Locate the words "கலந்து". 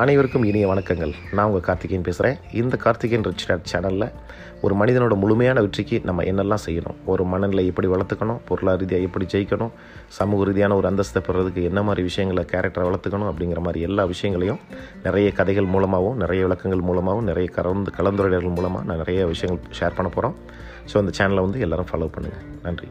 17.58-17.92